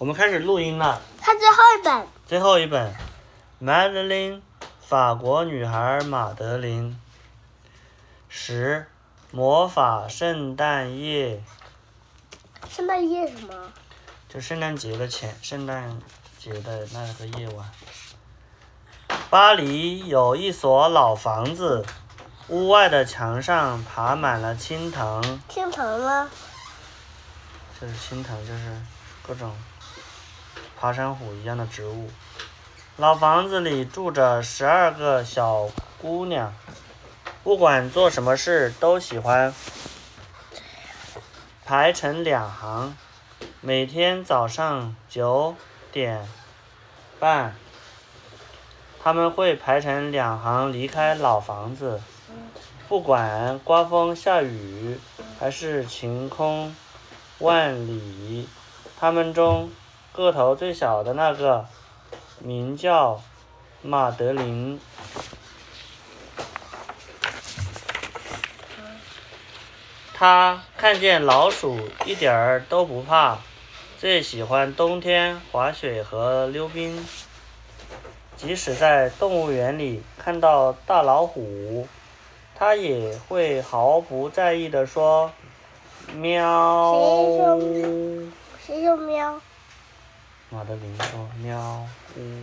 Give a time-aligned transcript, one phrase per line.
[0.00, 0.98] 我们开始录音了。
[1.20, 2.90] 看最后一本，最后一本，
[3.62, 4.36] 《Madeline》，
[4.80, 6.98] 法国女孩马德琳。
[8.26, 8.86] 十，
[9.30, 11.42] 魔法圣诞夜，
[12.66, 13.54] 圣诞夜什么？
[14.26, 16.00] 就圣诞节的前，圣诞
[16.38, 17.70] 节的那个夜晚。
[19.28, 21.84] 巴黎有一所老房子，
[22.48, 26.30] 屋外的墙上爬满了青藤，青藤吗？
[27.78, 28.80] 就是青藤，就是
[29.22, 29.54] 各种
[30.80, 32.08] 爬山虎一样的植物。
[32.96, 35.68] 老房子里住着十二个小
[36.00, 36.54] 姑娘，
[37.44, 39.54] 不管做什么事都喜欢
[41.66, 42.96] 排成两行。
[43.60, 45.54] 每天早上九
[45.92, 46.26] 点
[47.18, 47.54] 半，
[49.02, 52.00] 他们会排成两行离开老房子，
[52.88, 54.98] 不管刮风下雨
[55.38, 56.74] 还是晴空
[57.38, 58.48] 万里。
[58.98, 59.70] 他们中
[60.12, 61.66] 个头最小的那个
[62.38, 63.20] 名叫
[63.82, 64.80] 马德琳。
[70.12, 73.38] 他看见老鼠一点儿都不怕，
[73.98, 77.06] 最喜欢冬天滑雪和溜冰。
[78.36, 81.86] 即使在动物园里看到大老虎，
[82.54, 85.30] 他也会毫不在意地说
[86.16, 87.58] ：“喵。”
[88.66, 89.40] 谁说喵？
[90.52, 91.86] 马德琳说：“喵。”
[92.18, 92.42] 呜。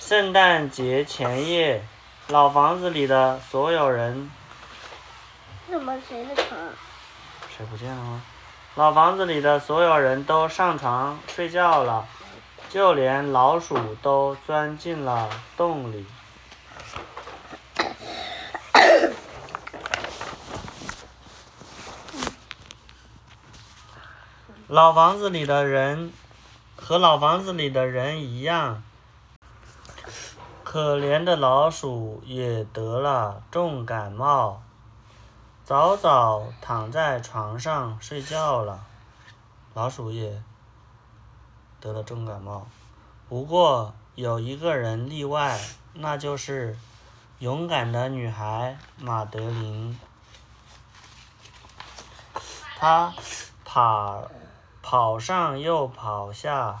[0.00, 1.80] 圣诞节前夜，
[2.26, 4.28] 老房子里的所有人
[5.70, 6.58] 怎么谁的床？
[7.56, 8.22] 谁不见了吗？
[8.74, 12.04] 老房子里的所有人都上床睡觉了，
[12.68, 16.04] 就连老鼠都钻进了洞里。
[24.68, 26.12] 老房子里的人
[26.74, 28.82] 和老房子里的人一样，
[30.64, 34.64] 可怜的老鼠也得了重感冒。
[35.64, 38.84] 早早躺在床上睡觉了，
[39.72, 40.42] 老鼠也
[41.78, 42.66] 得了重感冒。
[43.28, 45.60] 不过有一个人例外，
[45.94, 46.76] 那就是
[47.38, 49.96] 勇敢的女孩马德琳。
[52.76, 53.14] 她
[53.64, 54.28] 跑
[54.88, 56.80] 跑上又跑下，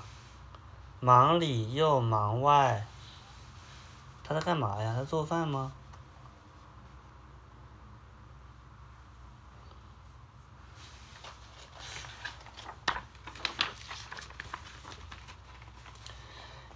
[1.00, 2.86] 忙里又忙外。
[4.22, 4.94] 他在干嘛呀？
[4.96, 5.72] 在做饭吗？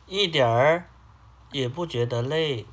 [0.07, 0.89] 一点儿
[1.53, 2.67] 也不觉得累。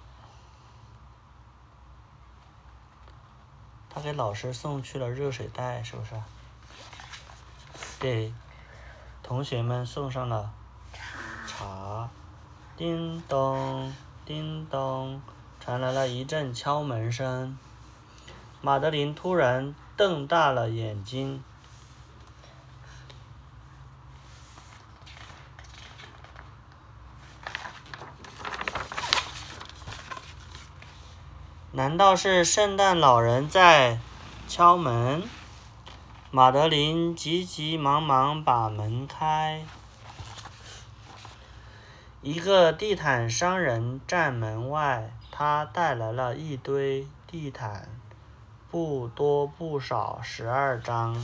[3.87, 6.19] 他给老师送去了热水袋，是不是？
[7.99, 8.33] 给
[9.27, 10.53] 同学们送上了
[11.45, 12.09] 茶。
[12.77, 13.93] 叮咚，
[14.23, 15.21] 叮咚，
[15.59, 17.57] 传来了一阵敲门声。
[18.61, 21.43] 马德琳突然瞪大了眼睛。
[31.73, 33.99] 难道是圣诞老人在
[34.47, 35.27] 敲门？
[36.29, 39.65] 马德琳急急忙忙把门开。
[42.21, 47.87] 一个地毯商人站门外，他带来了一堆地毯，
[48.69, 51.15] 不多不少，十二张。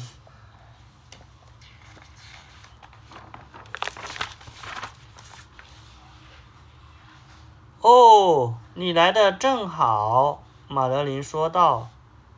[7.81, 11.89] 哦，你来的正好，马德琳说道。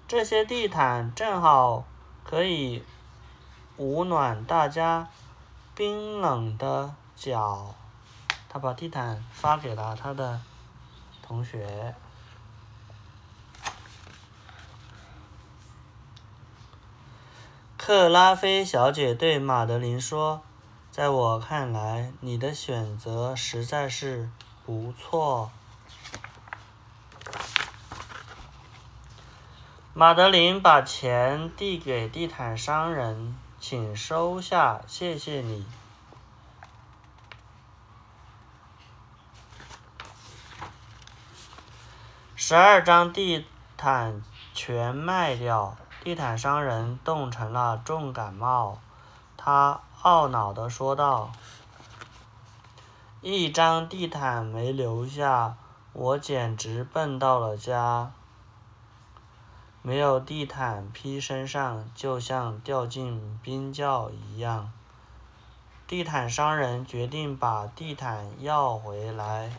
[0.07, 1.83] 这些地毯正好
[2.25, 2.83] 可以
[3.77, 5.07] 捂暖大家
[5.73, 7.73] 冰冷的脚。
[8.49, 10.41] 他把地毯发给了他的
[11.25, 11.95] 同学。
[17.77, 20.41] 克拉菲小姐对马德琳说
[20.91, 24.29] ：“在我看来，你的选择实在是……”
[24.65, 25.51] 不错，
[29.97, 35.65] 马德琳把钱递给地毯商人，请收下，谢谢你。
[42.35, 43.45] 十二张地
[43.77, 44.21] 毯
[44.53, 48.79] 全卖掉，地毯商人冻成了重感冒，
[49.37, 51.31] 他懊恼地说道。
[53.21, 55.55] 一张地毯没留下，
[55.93, 58.11] 我简直笨到了家。
[59.87, 64.71] 没有地毯披身上，就像掉进冰窖一样。
[65.85, 69.51] 地毯商人决定把地毯要回来。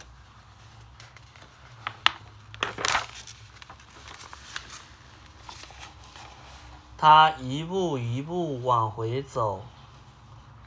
[6.98, 9.62] 他一步一步往回走，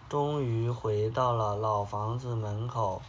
[0.08, 3.02] 终于回到了老房子门口，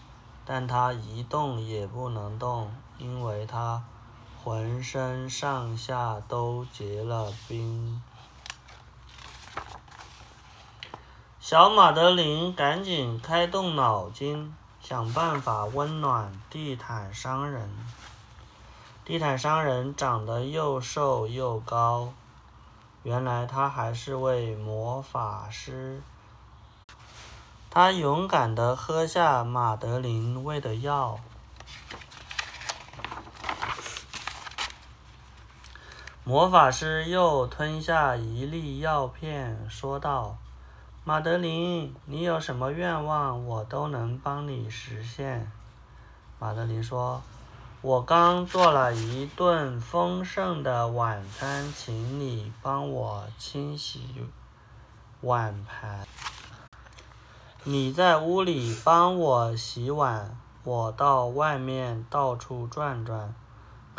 [0.44, 3.84] 但他一动也不能动，因为他
[4.42, 8.02] 浑身上下都结了冰。
[11.38, 17.68] 小马德琳赶紧开动脑筋，想办法温暖地毯商人。
[19.04, 22.14] 地毯商人长得又瘦又高，
[23.02, 26.00] 原来他还是位魔法师。
[27.68, 31.20] 他勇敢地喝下马德琳喂的药。
[36.30, 40.38] 魔法师又吞下一粒药片，说道。
[41.02, 45.50] 马德琳，你有什么愿望，我都能帮你实现。
[46.38, 47.20] 马德琳说
[47.82, 54.24] ：“我刚做了一顿丰盛的晚餐，请你帮我清洗
[55.22, 56.06] 碗盘。
[57.64, 63.34] 你在屋里帮我洗碗，我到外面到处转转，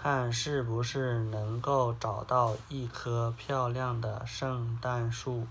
[0.02, 5.46] 看是不是能够找到一棵漂亮的圣诞树。”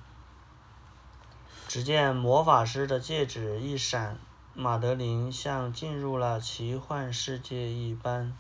[1.69, 4.19] 只见魔法师的戒指一闪，
[4.55, 8.37] 马德琳像进入了奇幻世界一般，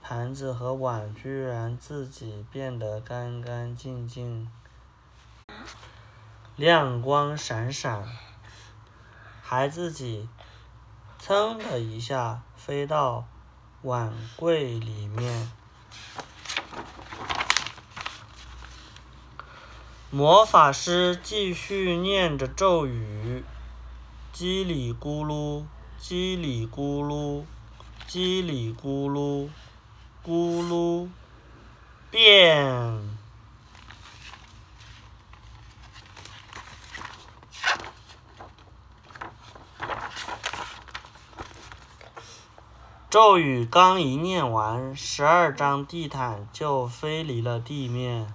[0.00, 4.50] 盘子和碗居然自己变得干干净净，
[6.56, 8.08] 亮光闪闪，
[9.42, 10.26] 还自己
[11.20, 13.26] 噌的一下飞到
[13.82, 15.48] 碗柜里面。
[20.10, 23.42] 魔法师继续念着咒语
[24.36, 25.64] ：“叽里咕噜，
[25.98, 27.44] 叽里咕噜，
[28.06, 29.48] 叽里咕噜，
[30.22, 31.08] 咕噜，
[32.10, 33.09] 变！”
[43.10, 48.32] 咒语刚一念完，十二张地毯就飞离了地面。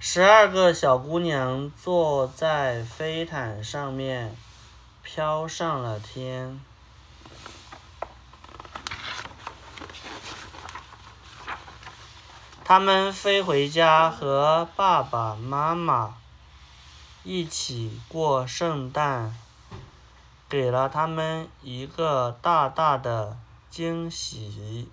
[0.00, 4.34] 十二个小姑娘坐在飞毯上面，
[5.02, 6.58] 飘上了天。
[12.64, 16.14] 她们飞回家，和爸爸妈妈
[17.22, 19.36] 一起过圣诞，
[20.48, 23.36] 给了他们一个大大的
[23.70, 24.90] 惊喜。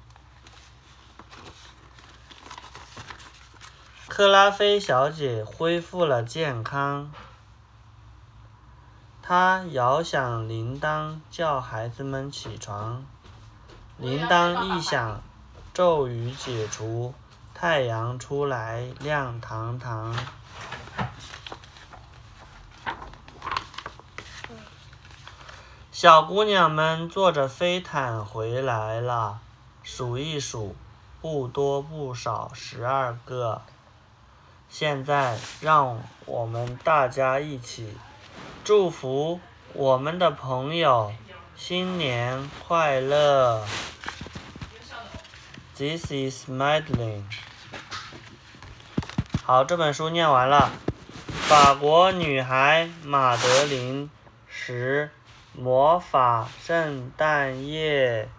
[4.07, 7.12] 克拉菲小姐恢复了健康，
[9.21, 13.06] 她摇响铃铛叫孩子们起床。
[13.98, 15.21] 铃铛一响，
[15.74, 17.13] 咒语解除，
[17.53, 20.13] 太阳出来，亮堂堂。
[26.01, 29.38] 小姑娘们坐着飞毯回来了，
[29.83, 30.75] 数一数，
[31.21, 33.62] 不多不少，十二个。
[34.68, 37.96] 现在，让我们大家一起
[38.63, 39.39] 祝福
[39.74, 41.13] 我们的朋友
[41.55, 43.63] 新年快乐。
[45.77, 47.25] This is Madeline。
[49.43, 50.72] 好，这本书念完了。
[51.48, 54.10] 法国女孩马德琳
[54.48, 55.12] 十
[55.53, 58.29] 魔法圣诞夜。